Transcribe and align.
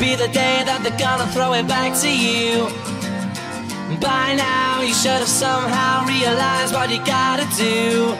be 0.00 0.14
the 0.14 0.28
day 0.28 0.62
that 0.64 0.80
they're 0.82 0.98
gonna 0.98 1.26
throw 1.32 1.52
it 1.52 1.68
back 1.68 1.92
to 2.00 2.08
you. 2.08 2.64
By 4.00 4.34
now, 4.34 4.80
you 4.80 4.94
should 4.94 5.20
have 5.24 5.28
somehow 5.28 6.06
realized 6.08 6.72
what 6.72 6.88
you 6.90 7.04
gotta 7.04 7.46
do. 7.56 8.16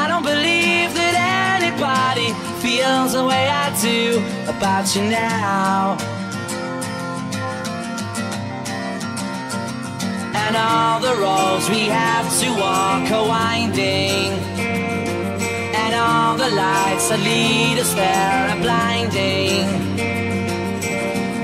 I 0.00 0.04
don't 0.08 0.26
believe 0.34 0.92
that 1.00 1.14
anybody 1.56 2.28
feels 2.60 3.12
the 3.12 3.24
way 3.24 3.48
I 3.48 3.66
do 3.80 4.20
about 4.54 4.94
you 4.94 5.02
now. 5.08 5.96
And 10.44 10.54
all 10.56 11.00
the 11.00 11.16
roads 11.24 11.68
we 11.70 11.84
have 11.88 12.28
to 12.40 12.48
walk 12.60 13.10
are 13.10 13.26
winding. 13.26 14.53
The 16.36 16.50
lights 16.50 17.08
that 17.10 17.20
lead 17.20 17.78
us 17.78 17.94
there 17.94 18.48
are 18.52 18.60
blinding. 18.60 19.66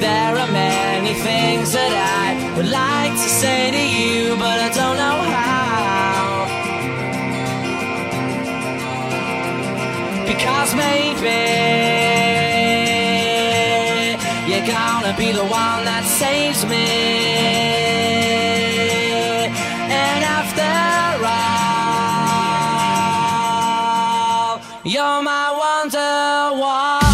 There 0.00 0.34
are 0.42 0.50
many 0.50 1.12
things 1.12 1.72
that 1.72 1.92
I 1.92 2.56
would 2.56 2.70
like 2.70 3.12
to 3.12 3.28
say 3.42 3.70
to 3.70 3.84
you, 3.96 4.34
but 4.36 4.58
I 4.66 4.70
don't 4.80 4.96
know 4.96 5.20
how. 5.36 6.46
Because 10.26 10.74
maybe 10.74 11.38
you're 14.50 14.66
gonna 14.66 15.14
be 15.16 15.32
the 15.32 15.44
one 15.44 15.84
that 15.84 16.04
saves 16.04 16.64
me. 16.64 18.57
Wonder 25.68 25.98
I 25.98 27.07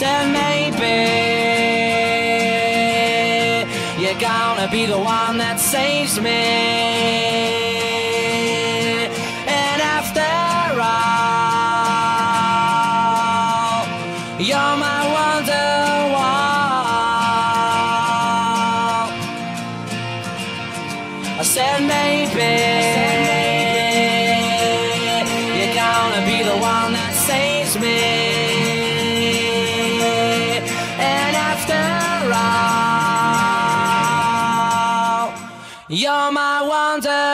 said 0.00 0.32
maybe 0.32 0.96
you're 4.02 4.18
gonna 4.18 4.68
be 4.72 4.86
the 4.86 4.98
one 4.98 5.36
that 5.36 5.60
saves 5.60 6.18
me. 6.18 6.30
And 9.60 9.80
after 9.98 10.32
all, 10.80 11.20
you're 14.48 14.76
my 14.86 15.00
wonderwall. 15.16 15.60
I 21.40 21.42
said 21.54 21.80
maybe 21.96 22.52
you're 25.58 25.74
gonna 25.84 26.22
be 26.24 26.38
the 26.50 26.56
one 26.56 26.92
that 26.94 27.12
saves 27.28 27.74
me. 27.78 28.19
You're 35.92 36.30
my 36.30 36.62
wonder. 36.62 37.29